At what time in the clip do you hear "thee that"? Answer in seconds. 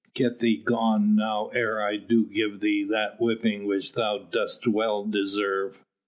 2.59-3.21